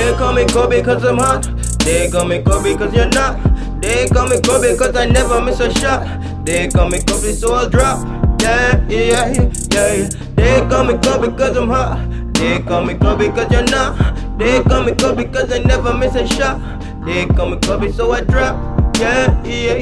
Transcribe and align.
They 0.00 0.14
call 0.16 0.32
me 0.32 0.44
Koby 0.44 0.82
cause 0.82 1.04
I'm 1.04 1.18
hot. 1.18 1.42
They 1.80 2.10
call 2.10 2.24
me 2.24 2.38
Koby 2.38 2.76
cause 2.78 2.94
you're 2.94 3.10
not. 3.10 3.36
They 3.82 4.06
call 4.08 4.28
me 4.28 4.36
Koby 4.36 4.78
cause 4.78 4.96
I 4.96 5.04
never 5.04 5.42
miss 5.42 5.60
a 5.60 5.70
shot. 5.74 6.00
They 6.46 6.68
call 6.68 6.88
me 6.88 7.00
Koby 7.00 7.34
so 7.34 7.52
I'll 7.52 7.68
drop. 7.68 7.98
Yeah, 8.40 8.82
yeah, 8.88 9.30
yeah, 9.30 9.52
yeah. 9.74 10.08
They 10.36 10.66
call 10.70 10.84
me 10.84 10.94
Koby 10.94 11.36
cause 11.36 11.54
I'm 11.54 11.68
hot. 11.68 12.32
They 12.32 12.60
call 12.62 12.82
me 12.82 12.94
Koby 12.94 13.34
cause 13.34 13.52
you're 13.52 13.62
not. 13.64 14.38
They 14.38 14.62
call 14.62 14.84
me 14.84 14.92
Koby 14.92 15.30
cause 15.30 15.52
I 15.52 15.58
never 15.58 15.92
miss 15.92 16.14
a 16.14 16.26
shot. 16.26 16.58
They 17.04 17.26
call 17.26 17.50
me 17.50 17.58
Koby 17.58 17.92
so 17.92 18.10
I 18.12 18.22
drop. 18.22 18.56
Yeah, 18.98 19.44
yeah, 19.44 19.74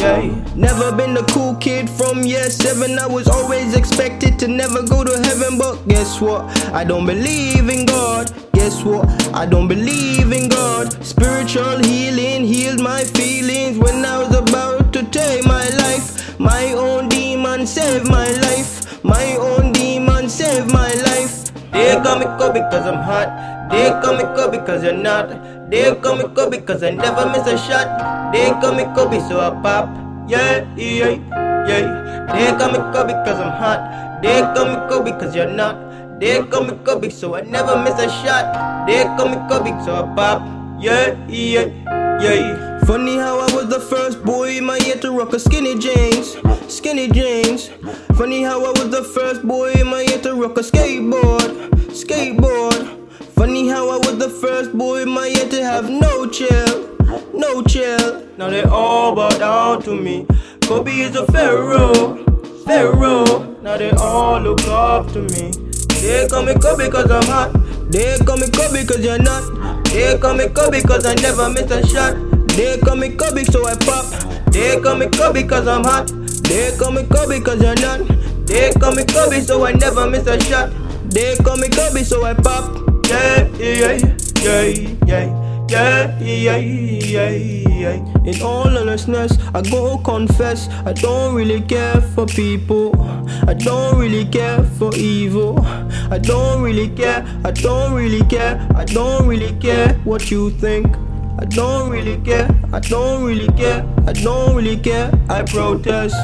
yeah. 0.00 0.54
Never 0.56 0.90
been 0.96 1.14
the 1.14 1.22
cool 1.30 1.54
kid 1.54 1.88
from 1.88 2.24
year 2.24 2.50
seven. 2.50 2.98
I 2.98 3.06
was 3.06 3.28
always 3.28 3.76
expected 3.76 4.36
to 4.40 4.48
never 4.48 4.82
go 4.82 5.04
to 5.04 5.16
heaven, 5.28 5.58
but 5.58 5.86
guess 5.86 6.20
what? 6.20 6.42
I 6.74 6.82
don't 6.82 7.06
believe 7.06 7.68
in 7.68 7.86
God. 7.86 8.49
Guess 8.60 8.84
what? 8.84 9.08
I 9.34 9.46
don't 9.46 9.68
believe 9.68 10.30
in 10.32 10.50
God. 10.50 10.92
Spiritual 11.02 11.78
healing 11.82 12.44
healed 12.44 12.78
my 12.78 13.04
feelings 13.04 13.78
when 13.78 14.04
I 14.04 14.18
was 14.18 14.36
about 14.36 14.92
to 14.92 15.02
take 15.04 15.46
my 15.46 15.66
life. 15.80 16.38
My 16.38 16.74
own 16.74 17.08
demon 17.08 17.66
saved 17.66 18.06
my 18.06 18.30
life. 18.44 19.02
My 19.02 19.24
own 19.40 19.72
demon 19.72 20.28
saved 20.28 20.70
my 20.70 20.92
life. 21.08 21.48
They 21.72 21.96
call 22.04 22.18
me 22.18 22.26
Koby 22.36 22.60
cause 22.70 22.86
I'm 22.86 23.00
hot. 23.00 23.70
They 23.70 23.88
call 24.02 24.18
me 24.18 24.24
Koby 24.36 24.64
cause 24.66 24.84
you're 24.84 24.92
not. 24.92 25.30
They 25.70 25.94
call 25.94 26.16
me 26.16 26.24
Koby 26.24 26.60
cause 26.66 26.82
I 26.82 26.90
never 26.90 27.32
miss 27.32 27.46
a 27.48 27.56
shot. 27.56 27.88
They 28.30 28.50
call 28.60 28.74
me 28.74 28.84
Koby 28.92 29.26
so 29.26 29.40
I 29.40 29.50
pop. 29.62 29.88
Yeah, 30.28 30.68
yeah, 30.76 31.16
yeah. 31.66 32.28
They 32.36 32.52
call 32.58 32.72
me 32.72 32.78
Koby 32.92 33.24
cause 33.24 33.40
I'm 33.40 33.56
hot. 33.56 34.20
They 34.20 34.38
call 34.52 34.66
me 34.66 34.76
Koby 34.92 35.18
cause 35.18 35.34
you're 35.34 35.48
not. 35.48 35.88
They 36.20 36.42
call 36.44 36.64
me 36.64 36.74
Koby 36.84 37.10
so 37.10 37.34
I 37.34 37.40
never 37.40 37.82
miss 37.82 37.98
a 37.98 38.06
shot. 38.20 38.86
They 38.86 39.04
call 39.04 39.30
me 39.30 39.36
Koby 39.48 39.72
so 39.82 40.04
I 40.04 40.14
pop. 40.14 40.42
Yeah, 40.78 41.16
yeah, 41.28 41.64
yeah. 42.20 42.78
Funny 42.84 43.16
how 43.16 43.38
I 43.40 43.50
was 43.54 43.68
the 43.68 43.80
first 43.80 44.22
boy 44.22 44.58
in 44.58 44.66
my 44.66 44.76
year 44.84 44.96
to 44.96 45.12
rock 45.12 45.32
a 45.32 45.38
skinny 45.38 45.78
jeans, 45.78 46.36
skinny 46.68 47.08
jeans. 47.08 47.68
Funny 48.18 48.42
how 48.42 48.58
I 48.62 48.68
was 48.68 48.90
the 48.90 49.02
first 49.02 49.48
boy 49.48 49.72
in 49.72 49.86
my 49.86 50.02
year 50.02 50.20
to 50.20 50.34
rock 50.34 50.58
a 50.58 50.60
skateboard, 50.60 51.70
skateboard. 51.88 53.08
Funny 53.32 53.68
how 53.68 53.88
I 53.88 53.96
was 53.96 54.18
the 54.18 54.28
first 54.28 54.76
boy 54.76 55.00
in 55.02 55.08
my 55.08 55.26
year 55.26 55.48
to 55.48 55.64
have 55.64 55.88
no 55.88 56.26
chill, 56.28 56.98
no 57.32 57.62
chill. 57.62 58.26
Now 58.36 58.50
they 58.50 58.64
all 58.64 59.14
bow 59.14 59.30
down 59.38 59.82
to 59.84 59.94
me. 59.94 60.26
Koby 60.68 60.98
is 60.98 61.16
a 61.16 61.24
pharaoh, 61.32 62.22
pharaoh. 62.66 63.56
Now 63.62 63.78
they 63.78 63.90
all 63.92 64.38
look 64.38 64.60
up 64.66 65.10
to 65.12 65.22
me. 65.22 65.52
They 66.00 66.26
call 66.28 66.44
me 66.44 66.52
Koby 66.54 66.90
cause 66.90 67.10
I'm 67.10 67.22
hot. 67.24 67.52
They 67.90 68.16
call 68.24 68.36
me 68.36 68.46
Koby 68.46 68.86
cause 68.86 69.04
you're 69.04 69.18
not. 69.18 69.84
They 69.84 70.18
call 70.18 70.34
me 70.34 70.44
Koby 70.44 70.86
cause 70.86 71.04
I 71.04 71.14
never 71.14 71.50
miss 71.50 71.70
a 71.70 71.86
shot. 71.86 72.14
They 72.56 72.78
call 72.78 72.96
me 72.96 73.10
Koby 73.10 73.44
so 73.50 73.66
I 73.66 73.74
pop. 73.76 74.06
They 74.52 74.80
call 74.80 74.96
me 74.96 75.06
Koby 75.06 75.48
cause 75.48 75.66
I'm 75.66 75.84
hot. 75.84 76.08
They 76.44 76.76
call 76.78 76.92
me 76.92 77.02
Koby 77.02 77.44
cause 77.44 77.62
you're 77.62 77.74
not. 77.76 78.06
They 78.46 78.72
call 78.72 78.94
me 78.94 79.02
Koby 79.04 79.40
so 79.42 79.64
I 79.64 79.72
never 79.72 80.08
miss 80.08 80.26
a 80.26 80.40
shot. 80.40 80.70
They 81.10 81.36
call 81.36 81.56
me 81.56 81.68
Koby 81.68 82.04
so 82.04 82.24
I 82.24 82.34
pop. 82.34 82.76
Yeah, 83.08 83.48
yeah, 83.58 83.98
yeah, 84.42 84.62
yeah. 85.06 85.46
Yeah, 85.70 86.18
yeah, 86.18 86.56
yeah, 86.56 87.30
yeah. 87.30 88.24
In 88.24 88.42
all 88.42 88.66
honestness, 88.76 89.38
I 89.54 89.62
go 89.62 89.98
confess, 89.98 90.68
I 90.84 90.92
don't 90.92 91.34
really 91.36 91.60
care 91.60 92.00
people. 92.34 92.92
I 93.46 93.54
don't 93.54 93.98
really 93.98 94.24
care 94.24 94.62
for 94.78 94.94
evil. 94.94 95.58
I 96.10 96.18
don't 96.18 96.62
really 96.62 96.88
care, 96.88 97.24
I 97.44 97.50
don't 97.50 97.94
really 97.94 98.22
care, 98.24 98.66
I 98.74 98.84
don't 98.84 99.26
really 99.26 99.52
care 99.60 99.94
what 100.04 100.30
you 100.30 100.50
think. 100.50 100.86
I 101.38 101.44
don't 101.44 101.88
really 101.90 102.18
care, 102.18 102.48
I 102.72 102.80
don't 102.80 103.24
really 103.24 103.48
care, 103.56 103.86
I 104.06 104.12
don't 104.12 104.56
really 104.56 104.76
care, 104.76 105.10
I 105.28 105.42
protest. 105.42 106.16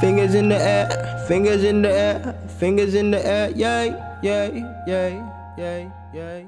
Fingers 0.00 0.34
in 0.34 0.48
the 0.48 0.58
air, 0.58 1.24
fingers 1.28 1.64
in 1.64 1.82
the 1.82 1.90
air, 1.90 2.34
fingers 2.58 2.94
in 2.94 3.10
the 3.10 3.24
air, 3.24 3.50
yay, 3.50 3.94
yay, 4.22 4.64
yay, 4.86 5.22
yay, 5.56 5.90
yay. 6.14 6.46